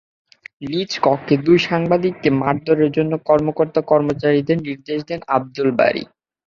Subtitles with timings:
[0.63, 6.03] নিজ কক্ষে দুই সাংবাদিককে মারধরের জন্য কর্মকর্তা-কর্মচারীদের নির্দেশ দেন আবদুল বারী।